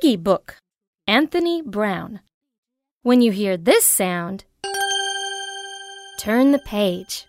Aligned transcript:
Piggy 0.00 0.16
Book, 0.16 0.56
Anthony 1.06 1.62
Browne. 1.62 2.20
When 3.02 3.22
you 3.22 3.32
hear 3.32 3.56
this 3.56 3.86
sound, 3.86 4.44
turn 6.18 6.52
the 6.52 6.58
page. 6.58 7.24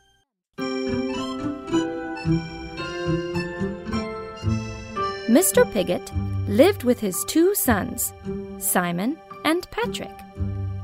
Mr. 5.29 5.71
Piggott 5.71 6.11
lived 6.49 6.83
with 6.83 6.99
his 6.99 7.23
two 7.25 7.55
sons, 7.55 8.11
Simon 8.59 9.17
and 9.45 9.69
Patrick, 9.71 10.17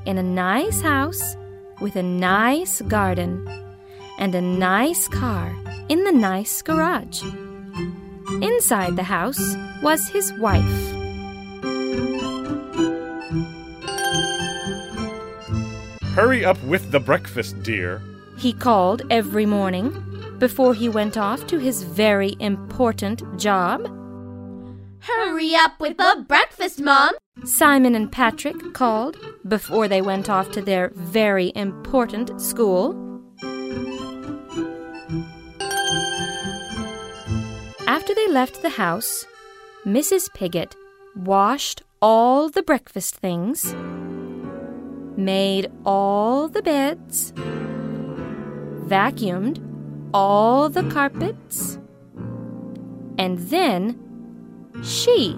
in 0.05 0.17
a 0.17 0.23
nice 0.23 0.79
house 0.79 1.35
with 1.81 1.97
a 1.97 2.03
nice 2.03 2.79
garden 2.83 3.45
and 4.19 4.33
a 4.35 4.41
nice 4.41 5.09
car 5.09 5.53
in 5.89 6.05
the 6.05 6.13
nice 6.13 6.61
garage. 6.61 7.23
Inside 8.41 8.95
the 8.95 9.03
house 9.03 9.57
was 9.81 10.07
his 10.07 10.31
wife. 10.39 10.82
Hurry 16.13 16.45
up 16.45 16.61
with 16.65 16.91
the 16.91 16.99
breakfast, 16.99 17.63
dear. 17.63 17.99
He 18.37 18.53
called 18.53 19.01
every 19.09 19.47
morning 19.47 19.89
before 20.37 20.75
he 20.75 20.87
went 20.87 21.17
off 21.17 21.47
to 21.47 21.57
his 21.57 21.81
very 21.81 22.35
important 22.39 23.39
job. 23.39 23.87
Hurry 24.99 25.55
up 25.55 25.79
with 25.79 25.97
the 25.97 26.23
breakfast, 26.27 26.79
Mom. 26.79 27.13
Simon 27.45 27.95
and 27.95 28.11
Patrick 28.11 28.75
called 28.75 29.17
before 29.47 29.87
they 29.87 30.03
went 30.03 30.29
off 30.29 30.51
to 30.51 30.61
their 30.61 30.91
very 30.93 31.51
important 31.55 32.39
school. 32.39 32.93
After 37.87 38.13
they 38.13 38.27
left 38.27 38.61
the 38.61 38.75
house, 38.77 39.25
Mrs. 39.83 40.31
Piggott 40.31 40.75
washed 41.15 41.81
all 42.03 42.49
the 42.49 42.61
breakfast 42.61 43.15
things, 43.15 43.73
made 45.23 45.71
all 45.85 46.47
the 46.47 46.61
beds, 46.61 47.33
vacuumed 48.87 49.59
all 50.13 50.69
the 50.69 50.83
carpets, 50.89 51.79
and 53.17 53.39
then 53.39 53.99
she 54.83 55.37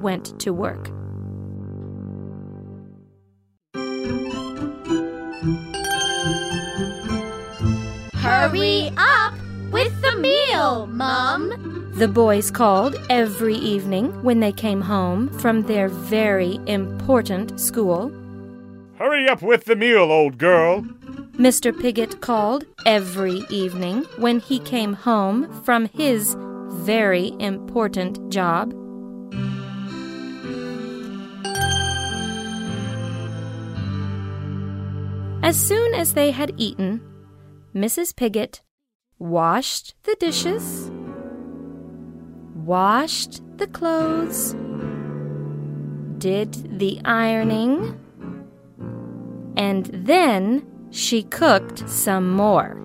went 0.00 0.38
to 0.40 0.52
work. 0.52 0.90
Hurry 8.14 8.90
up 8.96 9.34
with 9.70 10.00
the 10.02 10.16
meal, 10.16 10.86
Mom. 10.86 11.92
The 11.96 12.08
boys 12.08 12.50
called 12.50 12.94
every 13.08 13.54
evening 13.54 14.12
when 14.22 14.40
they 14.40 14.52
came 14.52 14.82
home 14.82 15.28
from 15.38 15.62
their 15.62 15.88
very 15.88 16.60
important 16.66 17.58
school. 17.58 18.12
Hurry 18.98 19.28
up 19.28 19.42
with 19.42 19.66
the 19.66 19.76
meal, 19.76 20.10
old 20.10 20.38
girl. 20.38 20.80
Mr. 21.36 21.78
Piggott 21.78 22.22
called 22.22 22.64
every 22.86 23.44
evening 23.50 24.04
when 24.16 24.40
he 24.40 24.58
came 24.58 24.94
home 24.94 25.52
from 25.64 25.84
his 25.86 26.34
very 26.70 27.34
important 27.38 28.30
job. 28.32 28.72
As 35.42 35.56
soon 35.60 35.94
as 35.94 36.14
they 36.14 36.30
had 36.30 36.54
eaten, 36.56 37.02
Mrs. 37.74 38.16
Piggott 38.16 38.62
washed 39.18 39.94
the 40.04 40.16
dishes, 40.18 40.90
washed 42.54 43.42
the 43.58 43.66
clothes, 43.66 44.54
did 46.18 46.78
the 46.78 46.98
ironing, 47.04 48.00
and 49.56 49.86
then 49.86 50.66
she 50.90 51.22
cooked 51.22 51.88
some 51.88 52.30
more. 52.30 52.82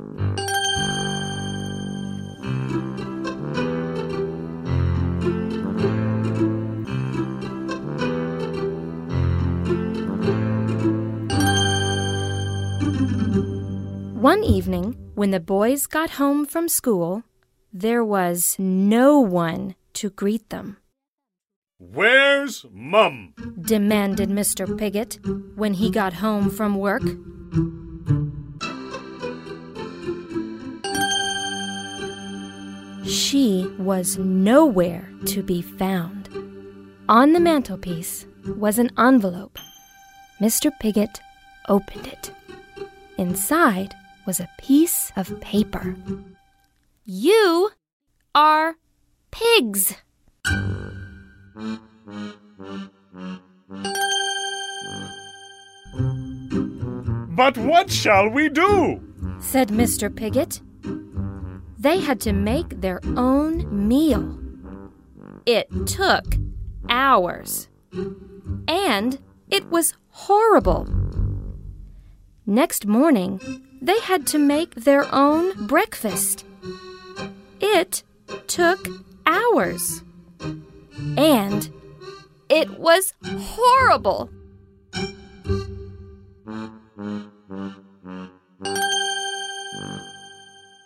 One 14.22 14.44
evening, 14.44 14.96
when 15.16 15.32
the 15.32 15.40
boys 15.40 15.88
got 15.88 16.12
home 16.12 16.46
from 16.46 16.70
school, 16.70 17.24
there 17.74 18.06
was 18.06 18.56
no 18.60 19.20
one 19.20 19.76
to 19.94 20.10
greet 20.12 20.50
them. 20.50 20.78
Where's 21.90 22.64
Mum? 22.72 23.34
demanded 23.60 24.30
Mr. 24.30 24.78
Piggott 24.78 25.18
when 25.56 25.74
he 25.74 25.90
got 25.90 26.14
home 26.14 26.52
from 26.52 26.76
work. 26.76 27.02
She 33.04 33.68
was 33.80 34.20
nowhere 34.20 35.10
to 35.26 35.42
be 35.42 35.64
found. 35.64 36.30
On 37.10 37.34
the 37.34 37.40
mantelpiece 37.40 38.28
was 38.46 38.78
an 38.78 38.92
envelope. 38.98 39.58
Mr. 40.40 40.72
Piggott 40.80 41.20
opened 41.68 42.06
it. 42.06 42.32
Inside 43.18 43.96
was 44.28 44.40
a 44.40 44.50
piece 44.60 45.12
of 45.18 45.42
paper. 45.42 45.96
You 47.06 47.72
are 48.36 48.76
pigs. 49.32 49.96
But 57.36 57.58
what 57.58 57.90
shall 57.90 58.30
we 58.30 58.50
do? 58.50 59.02
said 59.40 59.70
Mr. 59.70 60.16
Piggott. 60.16 60.62
They 61.80 62.00
had 62.00 62.20
to 62.22 62.34
make 62.34 62.82
their 62.82 63.00
own 63.18 63.88
meal. 63.88 64.38
It 65.48 65.68
took 65.88 66.36
hours. 66.88 67.68
And 68.68 69.18
it 69.50 69.72
was 69.72 69.96
horrible. 70.10 70.88
Next 72.46 72.86
morning, 72.86 73.40
they 73.82 74.00
had 74.02 74.28
to 74.28 74.38
make 74.38 74.76
their 74.76 75.06
own 75.14 75.66
breakfast. 75.66 76.46
It 77.60 78.04
took 78.46 78.88
hours. 79.26 80.04
And 81.18 81.70
it 82.50 82.80
was 82.80 83.14
horrible. 83.26 84.30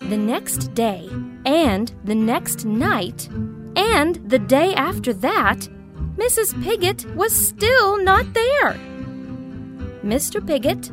The 0.01 0.17
next 0.17 0.73
day, 0.75 1.09
and 1.45 1.91
the 2.03 2.13
next 2.13 2.65
night, 2.65 3.27
and 3.75 4.15
the 4.29 4.39
day 4.39 4.73
after 4.75 5.13
that, 5.13 5.67
Mrs. 6.15 6.53
Piggott 6.63 7.05
was 7.15 7.33
still 7.33 8.01
not 8.03 8.33
there. 8.33 8.73
Mr. 10.03 10.45
Piggott, 10.45 10.91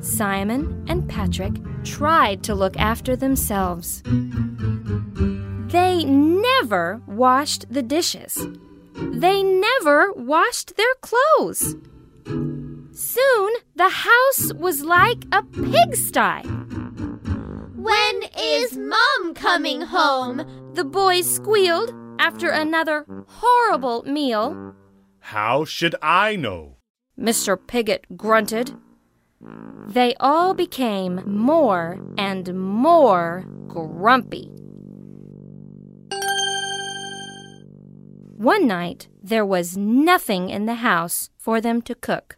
Simon, 0.00 0.84
and 0.88 1.08
Patrick 1.08 1.52
tried 1.84 2.42
to 2.44 2.54
look 2.54 2.76
after 2.78 3.14
themselves. 3.14 4.02
They 5.68 6.04
never 6.04 7.02
washed 7.06 7.66
the 7.70 7.82
dishes. 7.82 8.46
They 8.94 9.42
never 9.42 10.12
washed 10.12 10.76
their 10.76 10.94
clothes. 11.00 11.76
Soon 12.92 13.52
the 13.74 13.88
house 13.88 14.52
was 14.54 14.82
like 14.84 15.24
a 15.32 15.42
pigsty. 15.42 16.42
When 17.76 18.22
is 18.38 18.76
Mom 18.78 19.34
coming 19.34 19.82
home? 19.82 20.72
The 20.74 20.84
boys 20.84 21.32
squealed 21.32 21.92
after 22.18 22.50
another 22.50 23.04
horrible 23.26 24.04
meal. 24.04 24.74
How 25.20 25.64
should 25.64 25.96
I 26.00 26.36
know? 26.36 26.76
Mr. 27.18 27.58
Piggott 27.58 28.04
grunted. 28.16 28.76
They 29.88 30.14
all 30.20 30.54
became 30.54 31.22
more 31.26 32.00
and 32.16 32.54
more 32.54 33.44
grumpy. 33.68 34.50
One 38.36 38.66
night, 38.66 39.06
there 39.22 39.46
was 39.46 39.76
nothing 39.76 40.50
in 40.50 40.66
the 40.66 40.74
house 40.74 41.30
for 41.38 41.60
them 41.60 41.80
to 41.82 41.94
cook. 41.94 42.36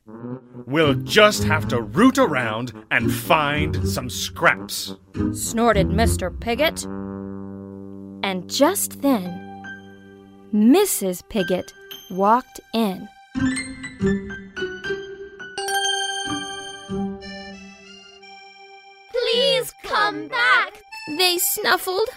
We'll 0.66 0.92
just 0.92 1.44
have 1.44 1.68
to 1.68 1.80
root 1.80 2.18
around 2.18 2.74
and 2.90 3.10
find 3.10 3.88
some 3.88 4.10
scraps. 4.10 4.94
Snorted 5.32 5.88
Mr. 5.88 6.38
Piggott. 6.38 6.84
And 8.22 8.50
just 8.50 9.00
then, 9.00 9.64
Mrs. 10.52 11.26
Piggott 11.30 11.72
walked 12.10 12.60
in. 12.74 13.08
Please 19.10 19.72
come 19.82 20.28
back. 20.28 20.82
They 21.16 21.38
snuffled. 21.38 22.10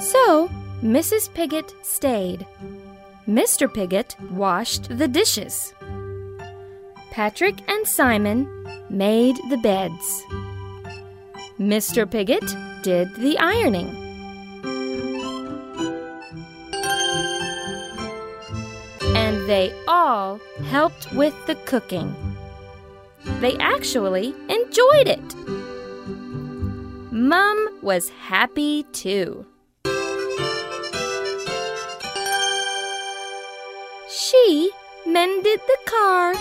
So 0.00 0.50
Mrs. 0.82 1.32
Piglet 1.32 1.74
stayed. 1.82 2.46
Mr. 3.26 3.72
Piglet 3.72 4.14
washed 4.30 4.96
the 4.96 5.08
dishes. 5.08 5.74
Patrick 7.10 7.56
and 7.68 7.86
Simon 7.86 8.46
made 8.90 9.36
the 9.48 9.56
beds. 9.56 10.22
Mr. 11.58 12.08
Piglet 12.08 12.44
did 12.82 13.14
the 13.16 13.38
ironing. 13.38 13.88
And 19.16 19.48
they 19.48 19.72
all 19.88 20.38
helped 20.66 21.12
with 21.14 21.34
the 21.46 21.54
cooking. 21.64 22.14
They 23.40 23.56
actually 23.56 24.34
enjoyed 24.48 25.08
it. 25.08 25.34
Mum 27.10 27.78
was 27.82 28.10
happy 28.10 28.84
too. 28.92 29.46
She 34.26 34.70
mended 35.06 35.60
the 35.68 35.78
car 35.86 36.34